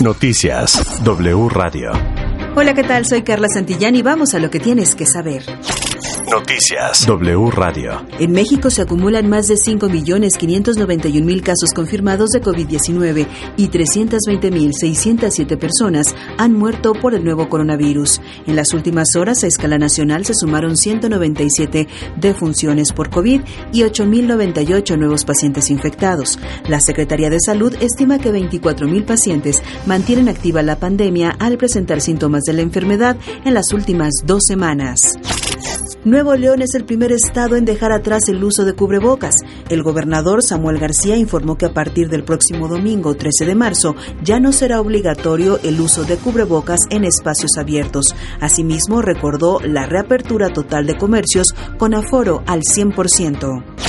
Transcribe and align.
Noticias 0.00 1.02
W 1.02 1.48
Radio. 1.48 1.90
Hola, 2.54 2.74
¿qué 2.74 2.84
tal? 2.84 3.04
Soy 3.04 3.22
Carla 3.22 3.48
Santillán 3.52 3.96
y 3.96 4.02
vamos 4.02 4.34
a 4.34 4.38
lo 4.38 4.48
que 4.48 4.60
tienes 4.60 4.94
que 4.94 5.06
saber. 5.06 5.42
Noticias 6.30 7.06
W 7.06 7.50
Radio. 7.50 8.06
En 8.18 8.32
México 8.32 8.68
se 8.70 8.82
acumulan 8.82 9.28
más 9.30 9.48
de 9.48 9.54
5.591.000 9.54 11.42
casos 11.42 11.72
confirmados 11.74 12.30
de 12.30 12.42
COVID-19 12.42 13.26
y 13.56 13.68
320.607 13.68 15.58
personas 15.58 16.14
han 16.36 16.52
muerto 16.54 16.92
por 16.92 17.14
el 17.14 17.24
nuevo 17.24 17.48
coronavirus. 17.48 18.20
En 18.46 18.56
las 18.56 18.74
últimas 18.74 19.16
horas 19.16 19.42
a 19.42 19.46
escala 19.46 19.78
nacional 19.78 20.26
se 20.26 20.34
sumaron 20.34 20.76
197 20.76 21.88
defunciones 22.16 22.92
por 22.92 23.08
COVID 23.10 23.40
y 23.72 23.82
8.098 23.82 24.98
nuevos 24.98 25.24
pacientes 25.24 25.70
infectados. 25.70 26.38
La 26.68 26.80
Secretaría 26.80 27.30
de 27.30 27.40
Salud 27.40 27.74
estima 27.80 28.18
que 28.18 28.32
24.000 28.32 29.04
pacientes 29.04 29.62
mantienen 29.86 30.28
activa 30.28 30.62
la 30.62 30.76
pandemia 30.76 31.36
al 31.38 31.56
presentar 31.56 32.00
síntomas 32.00 32.42
de 32.42 32.52
la 32.52 32.62
enfermedad 32.62 33.16
en 33.44 33.54
las 33.54 33.72
últimas 33.72 34.12
dos 34.24 34.42
semanas. 34.46 35.18
Nuevo 36.04 36.36
León 36.36 36.62
es 36.62 36.76
el 36.76 36.84
primer 36.84 37.10
estado 37.10 37.56
en 37.56 37.64
dejar 37.64 37.90
atrás 37.90 38.28
el 38.28 38.42
uso 38.44 38.64
de 38.64 38.74
cubrebocas. 38.74 39.34
El 39.68 39.82
gobernador 39.82 40.44
Samuel 40.44 40.78
García 40.78 41.16
informó 41.16 41.58
que 41.58 41.66
a 41.66 41.74
partir 41.74 42.08
del 42.08 42.22
próximo 42.22 42.68
domingo 42.68 43.16
13 43.16 43.44
de 43.44 43.56
marzo 43.56 43.96
ya 44.22 44.38
no 44.38 44.52
será 44.52 44.80
obligatorio 44.80 45.58
el 45.64 45.80
uso 45.80 46.04
de 46.04 46.16
cubrebocas 46.16 46.78
en 46.90 47.04
espacios 47.04 47.50
abiertos. 47.58 48.14
Asimismo, 48.40 49.02
recordó 49.02 49.58
la 49.60 49.86
reapertura 49.86 50.50
total 50.50 50.86
de 50.86 50.96
comercios 50.96 51.48
con 51.78 51.94
aforo 51.94 52.44
al 52.46 52.62
100%. 52.62 53.87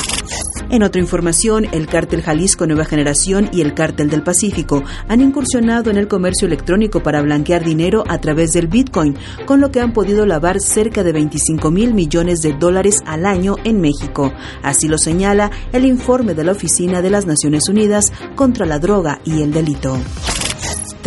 En 0.71 0.83
otra 0.83 1.01
información, 1.01 1.65
el 1.71 1.87
cártel 1.87 2.21
Jalisco 2.21 2.67
Nueva 2.67 2.85
Generación 2.85 3.49
y 3.51 3.61
el 3.61 3.73
cártel 3.73 4.09
del 4.09 4.21
Pacífico 4.21 4.83
han 5.07 5.19
incursionado 5.19 5.89
en 5.89 5.97
el 5.97 6.07
comercio 6.07 6.45
electrónico 6.45 7.01
para 7.01 7.23
blanquear 7.23 7.63
dinero 7.63 8.03
a 8.07 8.19
través 8.19 8.51
del 8.51 8.67
Bitcoin, 8.67 9.17
con 9.48 9.61
lo 9.61 9.71
que 9.71 9.79
han 9.79 9.93
podido 9.93 10.27
lavar 10.27 10.59
cerca 10.59 11.03
de 11.03 11.11
25 11.11 11.71
mil 11.71 11.95
millones 11.95 12.41
de 12.41 12.53
dólares 12.53 13.01
al 13.07 13.26
año 13.26 13.55
en 13.63 13.81
México. 13.81 14.31
Así 14.61 14.87
lo 14.87 14.99
señala 14.99 15.49
el 15.73 15.85
informe 15.85 16.35
de 16.35 16.43
la 16.43 16.51
Oficina 16.51 17.01
de 17.01 17.09
las 17.09 17.26
Naciones 17.26 17.67
Unidas 17.67 18.13
contra 18.35 18.67
la 18.67 18.77
Droga 18.77 19.21
y 19.26 19.41
el 19.41 19.51
Delito. 19.51 19.98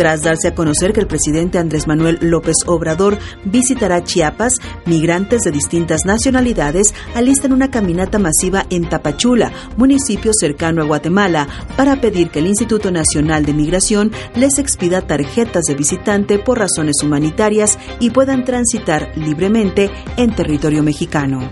Tras 0.03 0.21
darse 0.21 0.49
a 0.49 0.53
conocer 0.53 0.91
que 0.91 0.99
el 0.99 1.07
presidente 1.07 1.59
Andrés 1.59 1.87
Manuel 1.87 2.17
López 2.19 2.57
Obrador 2.65 3.17
visitará 3.45 4.03
Chiapas, 4.03 4.59
migrantes 4.85 5.43
de 5.43 5.51
distintas 5.51 6.03
nacionalidades 6.03 6.93
alistan 7.15 7.53
una 7.53 7.71
caminata 7.71 8.19
masiva 8.19 8.65
en 8.69 8.89
Tapachula, 8.89 9.53
municipio 9.77 10.33
cercano 10.37 10.81
a 10.81 10.85
Guatemala, 10.85 11.47
para 11.77 12.01
pedir 12.01 12.31
que 12.31 12.39
el 12.39 12.47
Instituto 12.47 12.91
Nacional 12.91 13.45
de 13.45 13.53
Migración 13.53 14.11
les 14.35 14.59
expida 14.59 15.07
tarjetas 15.07 15.63
de 15.69 15.75
visitante 15.75 16.37
por 16.37 16.59
razones 16.59 16.97
humanitarias 17.01 17.79
y 18.01 18.09
puedan 18.09 18.43
transitar 18.43 19.13
libremente 19.15 19.89
en 20.17 20.35
territorio 20.35 20.83
mexicano. 20.83 21.49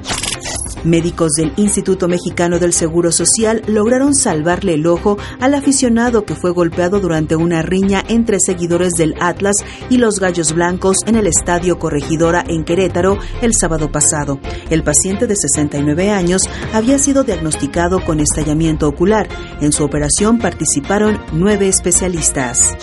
Médicos 0.84 1.34
del 1.34 1.54
Instituto 1.58 2.08
Mexicano 2.08 2.60
del 2.60 2.74
Seguro 2.74 3.12
Social 3.12 3.62
lograron 3.68 4.16
salvarle 4.16 4.74
el 4.74 4.88
ojo 4.88 5.18
al 5.40 5.54
aficionado 5.54 6.26
que 6.26 6.36
fue 6.36 6.52
golpeado 6.52 7.00
durante 7.00 7.36
una 7.36 7.62
riña 7.62 8.04
entre 8.08 8.40
seguidores 8.40 8.94
del 8.94 9.16
Atlas 9.20 9.56
y 9.90 9.98
los 9.98 10.20
Gallos 10.20 10.54
Blancos 10.54 10.98
en 11.06 11.16
el 11.16 11.28
Estadio 11.28 11.80
Corregidora 11.80 12.44
en 12.48 12.64
Querétaro 12.64 13.18
el 13.42 13.54
sábado 13.54 13.92
pasado. 13.92 14.40
El 14.70 14.84
paciente 14.84 15.28
de 15.28 15.36
69 15.36 16.10
años 16.12 16.44
había 16.74 17.00
sido 17.00 17.24
diagnosticado 17.24 18.04
con 18.04 18.20
estallamiento 18.20 18.88
ocular. 18.88 19.28
En 19.62 19.72
su 19.72 19.84
operación 19.84 20.40
participaron 20.40 21.20
nueve 21.34 21.68
especialistas. 21.68 22.76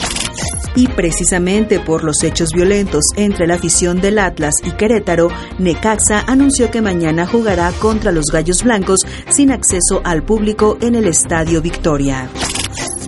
Y 0.74 0.88
precisamente 0.88 1.80
por 1.80 2.04
los 2.04 2.22
hechos 2.22 2.50
violentos 2.54 3.04
entre 3.16 3.46
la 3.46 3.54
afición 3.54 4.00
del 4.00 4.18
Atlas 4.18 4.54
y 4.64 4.72
Querétaro, 4.72 5.28
Necaxa 5.58 6.24
anunció 6.26 6.70
que 6.70 6.82
mañana 6.82 7.26
jugará 7.26 7.72
contra 7.72 8.12
los 8.12 8.26
Gallos 8.32 8.62
Blancos 8.62 9.00
sin 9.28 9.50
acceso 9.50 10.00
al 10.04 10.22
público 10.22 10.78
en 10.80 10.94
el 10.94 11.06
Estadio 11.06 11.62
Victoria. 11.62 12.28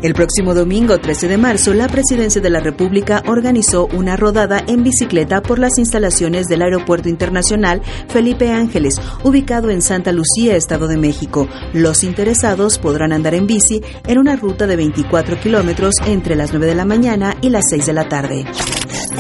El 0.03 0.15
próximo 0.15 0.55
domingo 0.55 0.99
13 0.99 1.29
de 1.29 1.37
marzo, 1.37 1.75
la 1.75 1.87
Presidencia 1.87 2.41
de 2.41 2.49
la 2.49 2.61
República 2.61 3.23
organizó 3.27 3.87
una 3.93 4.17
rodada 4.17 4.65
en 4.67 4.83
bicicleta 4.83 5.43
por 5.43 5.59
las 5.59 5.77
instalaciones 5.77 6.47
del 6.47 6.63
Aeropuerto 6.63 7.11
Internacional 7.11 7.83
Felipe 8.09 8.51
Ángeles, 8.51 8.99
ubicado 9.25 9.69
en 9.69 9.83
Santa 9.83 10.13
Lucía, 10.13 10.57
Estado 10.57 10.89
de 10.89 10.97
México. 10.97 11.49
Los 11.75 12.03
interesados 12.03 12.79
podrán 12.79 13.13
andar 13.13 13.35
en 13.35 13.47
bici 13.47 13.83
en 14.07 14.19
una 14.19 14.37
ruta 14.37 14.67
de 14.67 14.77
24 14.77 15.39
kilómetros 15.39 15.97
entre 16.07 16.35
las 16.35 16.53
9 16.53 16.67
de 16.67 16.75
la 16.75 16.87
mañana 16.87 17.37
y 17.43 17.51
las 17.51 17.69
6 17.69 17.85
de 17.85 17.93
la 17.93 18.09
tarde. 18.09 18.47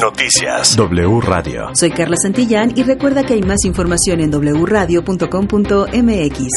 Noticias 0.00 0.76
W 0.76 1.20
Radio. 1.20 1.74
Soy 1.74 1.90
Carla 1.90 2.16
Santillán 2.16 2.72
y 2.74 2.84
recuerda 2.84 3.22
que 3.22 3.34
hay 3.34 3.42
más 3.42 3.66
información 3.66 4.20
en 4.20 4.30
wradio.com.mx. 4.30 6.48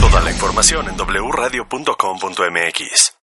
Toda 0.00 0.20
la 0.20 0.30
información 0.30 0.86
en 0.88 0.94
wradio.com.mx. 0.96 3.15